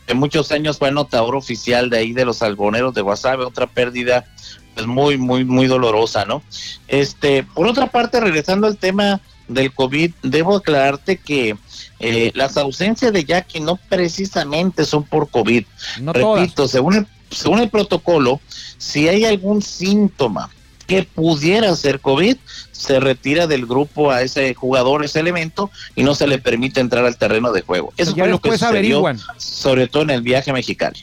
[0.07, 4.27] en muchos años fue anotador oficial de ahí de los algoneros de Guasave, otra pérdida
[4.75, 6.43] pues muy, muy, muy dolorosa, ¿no?
[6.89, 11.57] Este, por otra parte, regresando al tema del COVID, debo aclararte que
[12.01, 15.65] eh, las ausencias de Jackie no precisamente son por COVID.
[16.01, 16.41] no todas.
[16.41, 18.41] Repito, según el, según el protocolo,
[18.79, 20.51] si hay algún síntoma
[20.87, 22.37] que pudiera ser COVID,
[22.75, 27.05] se retira del grupo a ese jugador, ese elemento, y no se le permite entrar
[27.05, 27.93] al terreno de juego.
[27.97, 29.19] Eso fue lo que sucedió, averiguan.
[29.39, 30.97] sobre todo en el viaje mexicano.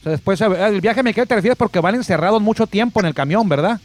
[0.00, 3.00] O sea, después ah, el viaje me queda te refieres porque van encerrados mucho tiempo
[3.00, 3.80] en el camión, ¿verdad?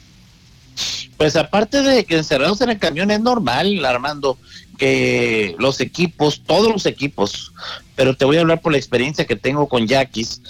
[1.17, 4.37] Pues aparte de que encerrados en el camión es normal, Armando,
[4.77, 7.53] que los equipos, todos los equipos,
[7.95, 10.41] pero te voy a hablar por la experiencia que tengo con Yaquis,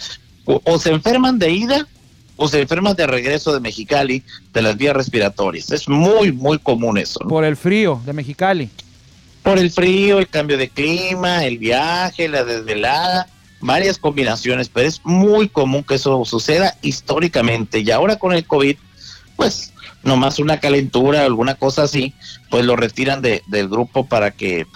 [0.45, 1.87] o, o se enferman de ida
[2.35, 5.71] o se enferman de regreso de Mexicali de las vías respiratorias.
[5.71, 7.19] Es muy, muy común eso.
[7.23, 7.29] ¿no?
[7.29, 8.69] Por el frío de Mexicali.
[9.43, 13.27] Por el frío, el cambio de clima, el viaje, la desvelada,
[13.59, 17.79] varias combinaciones, pero es muy común que eso suceda históricamente.
[17.79, 18.75] Y ahora con el COVID,
[19.35, 19.71] pues
[20.03, 22.13] nomás una calentura, alguna cosa así,
[22.49, 24.67] pues lo retiran de, del grupo para que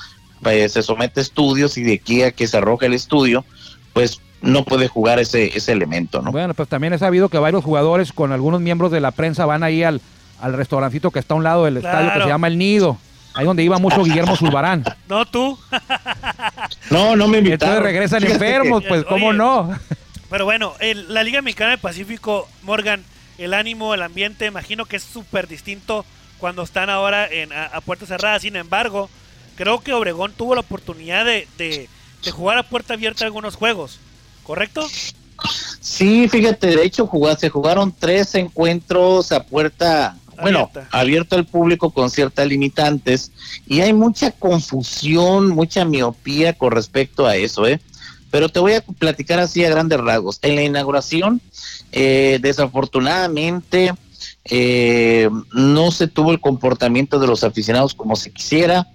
[0.42, 3.46] pues, se somete a estudios y de aquí a que se arroje el estudio,
[3.94, 6.32] pues no puede jugar ese, ese elemento, ¿no?
[6.32, 9.64] Bueno, pues también he sabido que varios jugadores con algunos miembros de la prensa van
[9.64, 10.02] ahí al,
[10.40, 12.98] al restaurancito que está a un lado del estadio que se llama El Nido.
[13.34, 14.86] Ahí donde iba mucho Guillermo Zulbarán.
[15.10, 15.60] No tú.
[16.90, 17.76] No, no me invitaron.
[17.78, 19.38] Entonces regresan Fíjate que- enfermos, pues cómo Oye.
[19.38, 19.78] no.
[20.30, 23.04] Pero bueno, el- la Liga Mexicana del Pacífico, Morgan,
[23.38, 26.06] el ánimo, el ambiente, imagino que es súper distinto
[26.38, 28.40] cuando están ahora en, a, a puerta cerrada.
[28.40, 29.10] Sin embargo,
[29.56, 31.90] creo que Obregón tuvo la oportunidad de, de-
[32.24, 34.00] de jugar a puerta abierta algunos juegos,
[34.46, 34.88] ¿correcto?
[35.80, 42.10] Sí, fíjate, de hecho se jugaron tres encuentros a puerta, bueno, abierto al público con
[42.10, 43.32] ciertas limitantes
[43.68, 47.80] y hay mucha confusión, mucha miopía con respecto a eso, ¿eh?
[48.32, 50.40] Pero te voy a platicar así a grandes rasgos.
[50.42, 51.42] En la inauguración,
[51.92, 53.94] eh, desafortunadamente,
[54.44, 58.88] eh, no se tuvo el comportamiento de los aficionados como se quisiera.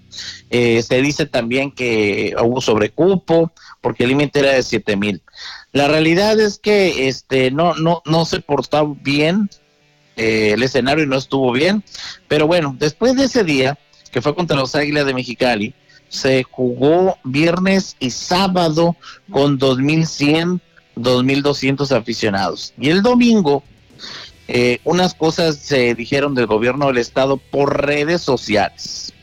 [0.49, 5.21] Eh, se dice también que hubo sobrecupo porque el límite era de siete mil.
[5.73, 9.49] La realidad es que este no se portó bien
[10.15, 11.83] eh, el escenario no estuvo bien,
[12.27, 13.77] pero bueno, después de ese día
[14.11, 15.73] que fue contra los Águilas de Mexicali,
[16.09, 18.97] se jugó viernes y sábado
[19.31, 20.61] con 2100,
[20.95, 22.73] 2200 aficionados.
[22.77, 23.63] Y el domingo
[24.49, 29.13] eh, unas cosas se dijeron del gobierno del estado por redes sociales.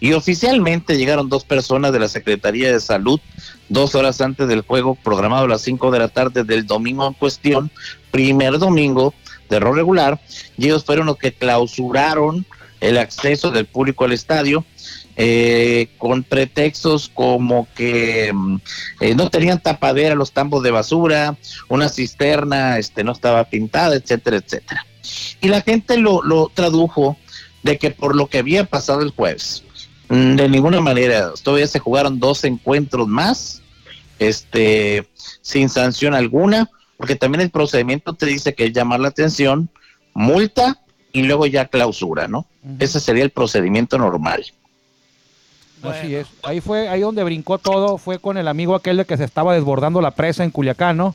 [0.00, 3.20] Y oficialmente llegaron dos personas de la Secretaría de Salud
[3.68, 7.14] dos horas antes del juego programado a las 5 de la tarde del domingo en
[7.14, 7.70] cuestión,
[8.10, 9.14] primer domingo
[9.48, 10.20] de rol regular,
[10.56, 12.46] y ellos fueron los que clausuraron
[12.80, 14.64] el acceso del público al estadio
[15.20, 18.56] eh, con pretextos como que mm,
[19.00, 21.36] eh, no tenían tapadera los tambos de basura,
[21.68, 24.86] una cisterna este, no estaba pintada, etcétera, etcétera.
[25.40, 27.16] Y la gente lo, lo tradujo
[27.64, 29.64] de que por lo que había pasado el jueves,
[30.08, 33.62] de ninguna manera, todavía se jugaron dos encuentros más,
[34.18, 35.06] este,
[35.42, 39.68] sin sanción alguna, porque también el procedimiento te dice que es llamar la atención,
[40.14, 40.78] multa
[41.12, 42.46] y luego ya clausura, ¿no?
[42.78, 44.44] Ese sería el procedimiento normal.
[45.82, 46.26] Así es.
[46.42, 49.54] Ahí fue, ahí donde brincó todo, fue con el amigo aquel de que se estaba
[49.54, 51.14] desbordando la presa en Culiacán, ¿no?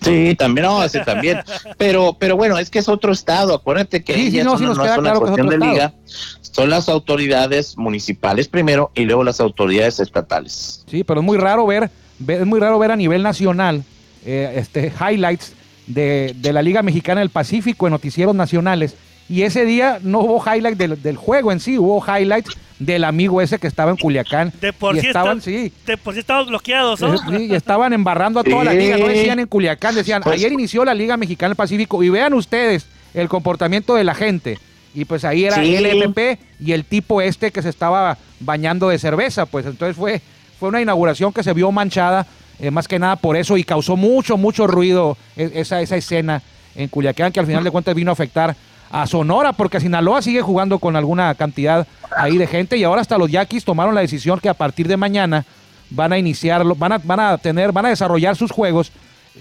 [0.00, 1.40] Sí, también, no, ese también.
[1.76, 3.54] Pero, pero bueno, es que es otro estado.
[3.54, 5.66] Acuérdate que Sí, sí, no, sí no queda es una claro que es cuestión de
[5.66, 5.92] liga.
[6.40, 10.84] Son las autoridades municipales primero y luego las autoridades estatales.
[10.88, 11.90] Sí, pero es muy raro ver,
[12.26, 13.84] es muy raro ver a nivel nacional
[14.24, 15.52] eh, este highlights
[15.86, 18.94] de, de la Liga Mexicana del Pacífico en noticieros nacionales.
[19.28, 23.40] Y ese día no hubo highlights del, del juego en sí, hubo highlights del amigo
[23.40, 24.52] ese que estaba en Culiacán.
[24.60, 27.16] De por y sí estaban, está- sí, De por sí estamos bloqueados, ¿no?
[27.18, 28.78] Sí, y estaban embarrando a toda la Sí.
[28.78, 32.10] liga, no decían en Culiacán, decían, Pues- ayer inició la Liga Mexicana del Pacífico y
[32.10, 34.58] vean ustedes el comportamiento de la gente.
[34.94, 35.74] Y pues ahí era Sí.
[35.76, 40.20] el MP y el tipo este que se estaba bañando de cerveza, pues entonces fue,
[40.58, 42.26] fue una inauguración que se vio manchada,
[42.60, 46.42] eh, más que nada por eso, y causó mucho, mucho ruido e- esa, esa escena
[46.74, 48.56] en Culiacán, que al final de cuentas vino a afectar
[48.90, 53.18] a Sonora, porque Sinaloa sigue jugando con alguna cantidad ahí de gente, y ahora hasta
[53.18, 55.44] los Yaquis tomaron la decisión que a partir de mañana
[55.90, 58.92] van a iniciarlo, van a, van a tener, van a desarrollar sus juegos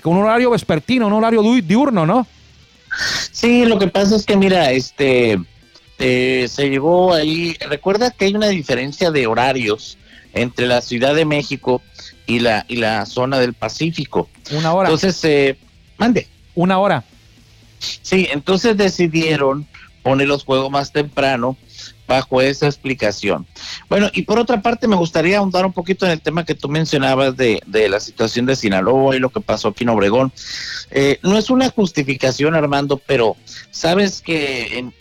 [0.01, 2.27] con un horario vespertino, un horario diurno, ¿no?
[3.31, 5.39] Sí, lo que pasa es que mira, este
[5.99, 7.55] eh, se llegó ahí.
[7.69, 9.97] Recuerda que hay una diferencia de horarios
[10.33, 11.81] entre la Ciudad de México
[12.25, 14.29] y la y la zona del Pacífico.
[14.51, 15.57] Una hora, Entonces, eh,
[15.97, 16.27] mande.
[16.55, 17.03] una hora.
[17.79, 19.67] Sí, entonces decidieron
[20.03, 21.57] poner los juegos más temprano
[22.07, 23.45] bajo esa explicación.
[23.89, 26.69] Bueno, y por otra parte me gustaría ahondar un poquito en el tema que tú
[26.69, 30.31] mencionabas de, de la situación de Sinaloa y lo que pasó aquí en Obregón.
[30.91, 33.35] Eh, no es una justificación, Armando, pero
[33.71, 34.93] sabes que en-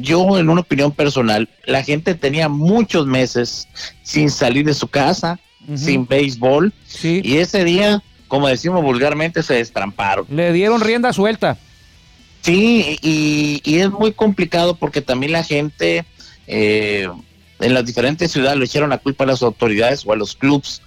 [0.00, 3.68] yo, en una opinión personal, la gente tenía muchos meses
[4.02, 5.38] sin salir de su casa,
[5.76, 10.24] sin béisbol, Sí, y ese día, como decimos vulgarmente, se destramparon.
[10.30, 11.58] le dieron rienda suelta.
[12.44, 16.04] Sí, y, y es muy complicado porque también la gente
[16.46, 17.08] eh,
[17.60, 20.82] en las diferentes ciudades le echaron la culpa a las autoridades o a los clubs,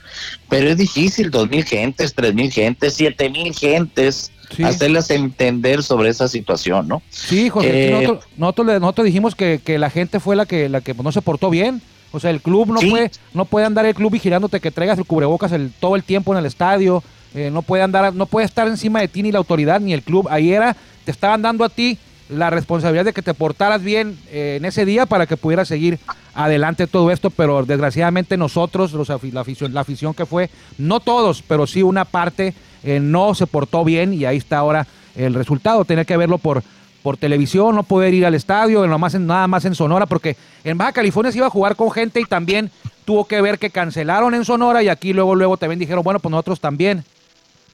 [0.50, 4.64] pero es difícil, dos mil gentes, tres mil gentes, siete mil gentes, Sí.
[4.64, 7.02] hacerlas entender sobre esa situación, ¿no?
[7.10, 10.70] Sí, José, Eh, nosotros, nosotros, le- nosotros dijimos que, que la gente fue la que,
[10.70, 11.82] la que no se portó bien.
[12.14, 12.90] O sea, el club no Sí.
[12.90, 16.32] puede, no puede andar el club vigilándote que traigas el cubrebocas el, todo el tiempo
[16.34, 17.04] en el estadio.
[17.36, 20.02] eh, no puede andar, no puede estar encima de ti ni la autoridad ni el
[20.02, 20.28] club.
[20.32, 24.56] Ahí era, te estaban dando a ti la responsabilidad de que te portaras bien eh,
[24.58, 26.00] en ese día para que pudieras seguir
[26.34, 31.44] adelante todo esto, pero desgraciadamente nosotros, los la, afición, la afición que fue, no todos,
[31.48, 35.86] pero sí una parte, eh, no se portó bien y ahí está ahora el resultado,
[35.86, 36.62] tener que verlo por,
[37.04, 40.36] por televisión, no poder ir al estadio, nada más, en, nada más en Sonora, porque
[40.66, 42.70] en Baja California se iba a jugar con gente y también
[43.06, 46.32] tuvo que ver que cancelaron en Sonora y aquí luego, luego también dijeron, bueno, pues
[46.32, 47.06] nosotros también.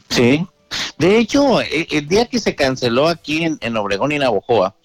[0.09, 0.45] Sí.
[0.97, 4.75] De hecho, e- el día que se canceló aquí en, en Obregón y Navojoa,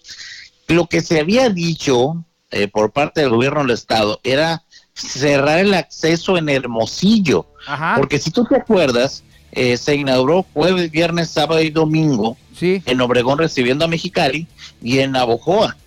[0.67, 5.73] lo que se había dicho eh, por parte del gobierno del estado era cerrar el
[5.73, 7.95] acceso en Hermosillo, Ajá.
[7.97, 12.83] porque si tú te acuerdas, eh, se inauguró jueves, viernes, sábado y domingo Sí.
[12.85, 14.45] en Obregón recibiendo a Mexicali
[14.81, 15.77] y en Navojoa.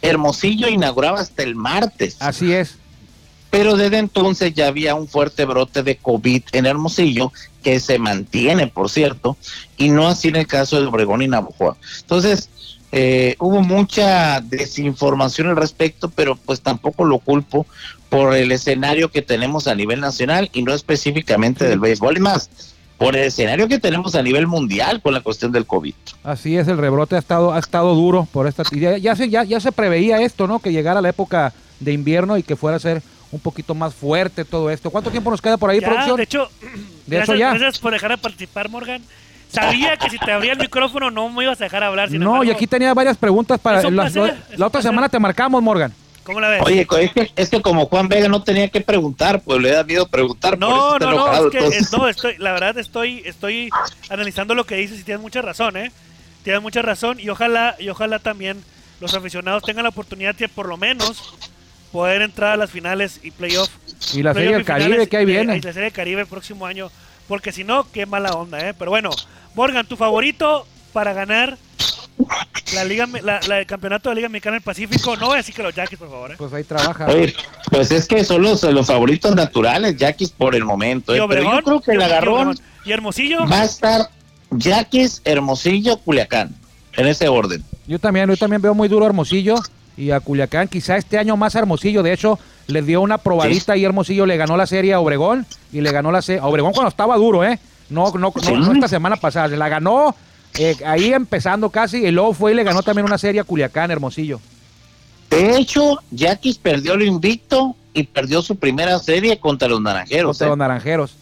[0.00, 2.77] Hermosillo inauguraba hasta el martes, Así es.
[3.50, 7.32] Pero desde entonces ya había un fuerte brote de COVID en Hermosillo,
[7.62, 9.36] que se mantiene, por cierto,
[9.76, 11.76] y no así en el caso de Obregón y Navojoa.
[12.00, 12.50] Entonces,
[12.92, 17.66] eh, hubo mucha desinformación al respecto, pero pues tampoco lo culpo
[18.08, 22.48] por el escenario que tenemos a nivel nacional y no específicamente del béisbol, y más,
[22.96, 25.94] por el escenario que tenemos a nivel mundial con la cuestión del COVID.
[26.22, 28.62] Así es, el rebrote ha estado, ha estado duro por esta.
[28.72, 30.58] Ya, ya ya, ya se preveía esto, ¿no?
[30.58, 34.44] Que llegara la época de invierno y que fuera a ser un poquito más fuerte
[34.44, 34.90] todo esto.
[34.90, 36.16] ¿Cuánto tiempo nos queda por ahí, Ya, producción?
[36.16, 36.48] de hecho,
[37.06, 37.50] De gracias, hecho, ya.
[37.50, 39.02] gracias por dejar de participar, Morgan.
[39.50, 42.10] Sabía que si te abría el micrófono no me ibas a dejar hablar.
[42.10, 43.82] Sin no, y aquí tenía varias preguntas para.
[43.82, 44.82] La, placer, la- la otra placer.
[44.90, 45.92] semana te marcamos, Morgan.
[46.22, 46.62] ¿Cómo la ves?
[46.62, 49.84] Oye, es que, es que como Juan Vega no tenía que preguntar, pues le da
[49.84, 50.58] miedo preguntar.
[50.58, 53.70] por eso no, no, no, es que es- no, estoy, la verdad estoy, estoy
[54.10, 55.90] analizando lo que dices y tienes mucha razón, ¿eh?
[56.44, 58.62] Tienes mucha razón y ojalá, y ojalá también
[59.00, 61.34] los aficionados tengan la oportunidad de por lo menos
[61.92, 63.70] poder entrar a las finales y playoff.
[64.14, 65.56] Y la playoff Serie del Caribe que ahí de- viene.
[65.56, 66.90] y la Serie del Caribe el próximo año,
[67.26, 68.74] porque si no, qué mala onda, ¿eh?
[68.78, 69.10] Pero bueno,
[69.54, 71.56] Morgan, tu favorito para ganar
[72.74, 75.34] la liga, Me- la, la- el campeonato de la Liga Mexicana del Pacífico, no voy
[75.34, 76.34] a decir que los Yankees, por favor, ¿eh?
[76.36, 77.06] Pues ahí trabaja.
[77.06, 77.34] Oye,
[77.70, 81.14] pues es que son los, los favoritos naturales, Yaquis, por el momento.
[81.14, 81.22] Y ¿eh?
[81.28, 83.46] Pero yo creo que el agarrón y Hermosillo.
[83.46, 84.08] va a estar
[84.50, 86.54] Yaquis, Hermosillo, Culiacán,
[86.96, 87.62] en ese orden.
[87.86, 89.56] Yo también, yo también veo muy duro a Hermosillo
[89.98, 90.68] y a Culiacán.
[90.68, 92.02] Quizá este año más Hermosillo.
[92.04, 95.44] De hecho, les dio una probadita y Hermosillo le ganó la serie a Obregón.
[95.72, 97.58] Y le ganó la serie a Obregón cuando estaba duro, ¿eh?
[97.90, 98.52] No, no, no, Sí.
[98.52, 99.48] no esta semana pasada.
[99.56, 100.14] La ganó
[100.58, 102.06] eh, ahí empezando casi.
[102.06, 104.40] Y luego fue y le ganó también una serie a Culiacán, Hermosillo.
[105.30, 110.30] De hecho, Yaquis perdió el invicto y perdió su primera serie contra los Naranjeros.
[110.38, 110.50] Contra ¿eh?
[110.50, 111.16] los naranjeros.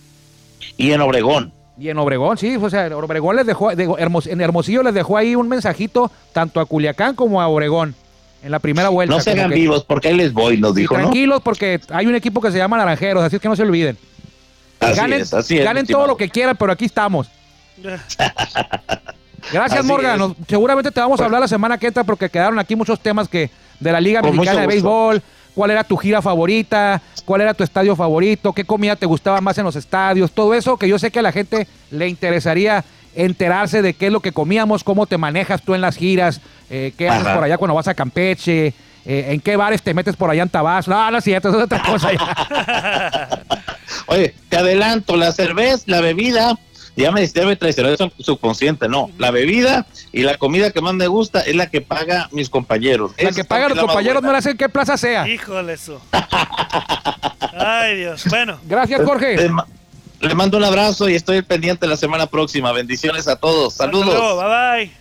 [0.77, 1.53] Y en Obregón.
[1.79, 5.47] Y en Obregón, sí, o sea, Obregón les dejó, en Hermosillo les dejó ahí un
[5.47, 7.95] mensajito tanto a Culiacán como a Obregón
[8.43, 9.15] en la primera vuelta.
[9.15, 11.01] No se como hagan que- vivos, porque ahí les voy, nos dijo, ¿no?
[11.03, 13.97] tranquilos porque hay un equipo que se llama Naranjeros, así es que no se olviden.
[14.81, 15.65] Así ganen es, así es.
[15.65, 16.05] ganen estimado.
[16.05, 17.29] todo lo que quieran, pero aquí estamos.
[19.53, 20.19] Gracias, Así Morgan.
[20.19, 23.29] Nos- seguramente te vamos a hablar la semana que entra porque quedaron aquí muchos temas
[23.29, 24.67] que de la Liga Mexicana de.
[24.67, 25.23] Béisbol.
[25.55, 27.01] ¿Cuál era tu gira favorita?
[27.25, 28.53] ¿Cuál era tu estadio favorito?
[28.53, 30.31] ¿Qué comida te gustaba más en los estadios?
[30.33, 32.85] Todo eso que yo sé que a la gente le interesaría
[33.17, 36.93] enterarse de qué es lo que comíamos, cómo te manejas tú en las giras, eh,
[36.97, 37.35] qué haces Ajá.
[37.35, 38.75] por allá cuando vas a Campeche,
[39.05, 40.91] eh, en qué bares te metes por allá en Tabasco.
[40.91, 42.13] No, no es cierto, eso es otra cosa.
[42.13, 43.41] ya.
[44.07, 46.59] Oye, te adelanto, la cerveza, la bebida,
[46.97, 49.11] ya me dijiste, debe traicionar eso subconsciente, no.
[49.19, 53.13] La bebida y la comida que más me gusta es la que paga mis compañeros.
[53.19, 55.29] La Esa que pagan los compañeros no le hacen qué plaza sea.
[55.29, 56.01] Híjole eso.
[57.59, 58.25] Ay, Dios.
[58.29, 59.49] Bueno, Gracias, Jorge.
[60.21, 62.73] Le mando un abrazo y estoy pendiente la semana próxima.
[62.73, 63.75] Bendiciones a todos.
[63.75, 64.15] Saludos.
[64.15, 64.93] Bye bye.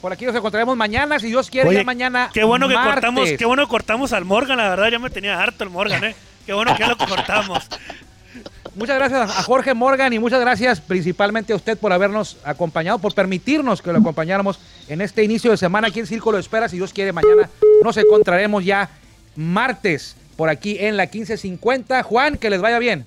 [0.00, 2.30] Por aquí nos encontraremos mañana, si Dios quiere, Oye, ya mañana.
[2.32, 2.94] Qué bueno que martes.
[2.94, 6.04] cortamos, qué bueno que cortamos al Morgan, la verdad ya me tenía harto el Morgan,
[6.04, 6.14] eh.
[6.44, 7.64] Qué bueno que ya lo cortamos.
[8.76, 13.14] Muchas gracias a Jorge Morgan y muchas gracias principalmente a usted por habernos acompañado, por
[13.14, 16.68] permitirnos que lo acompañáramos en este inicio de semana aquí en Círculo de Espera.
[16.68, 17.48] Si Dios quiere, mañana
[17.82, 18.90] nos encontraremos ya
[19.34, 22.02] martes por aquí en la 1550.
[22.02, 23.06] Juan, que les vaya bien.